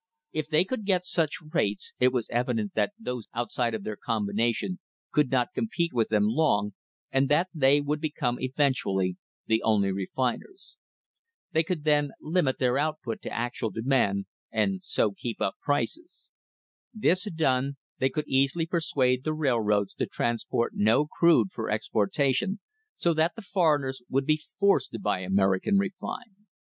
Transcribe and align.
If 0.31 0.49
they 0.49 0.63
could 0.63 0.83
get 0.83 1.05
such 1.05 1.43
rates 1.53 1.93
it 1.99 2.11
was 2.11 2.27
evident 2.31 2.73
that 2.73 2.91
those 2.97 3.27
outside 3.35 3.75
of 3.75 3.83
their 3.83 3.95
combination 3.95 4.79
could 5.11 5.29
not 5.29 5.53
compete 5.53 5.93
with 5.93 6.09
them 6.09 6.25
long 6.27 6.73
and 7.11 7.29
that 7.29 7.49
they 7.53 7.81
would 7.81 8.01
become 8.01 8.39
eventually 8.39 9.17
the 9.45 9.61
only 9.61 9.91
refiners. 9.91 10.75
They 11.51 11.61
could 11.61 11.83
then 11.83 12.13
limit 12.19 12.57
their 12.57 12.79
output 12.79 13.21
to 13.21 13.29
actual 13.31 13.69
demand, 13.69 14.25
and 14.51 14.81
so 14.83 15.11
keep 15.11 15.39
up 15.39 15.53
prices. 15.61 16.29
This 16.91 17.25
done, 17.35 17.77
they 17.99 18.09
could 18.09 18.27
easily 18.27 18.65
persuade 18.65 19.23
the 19.23 19.35
railroads 19.35 19.93
to 19.93 20.07
transport 20.07 20.71
no 20.73 21.05
crude 21.05 21.51
for 21.51 21.69
exportation, 21.69 22.59
so 22.95 23.13
that 23.13 23.35
the 23.35 23.43
foreigners 23.43 24.01
would 24.09 24.25
be 24.25 24.41
forced 24.57 24.93
to 24.93 24.99
buy 24.99 25.19
American 25.19 25.77
refined. 25.77 26.47